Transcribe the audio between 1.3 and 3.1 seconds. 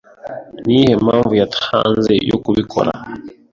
yatanze yo kubikora?